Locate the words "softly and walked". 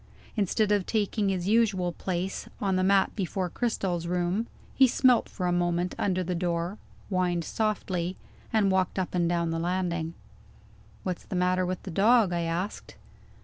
7.45-8.97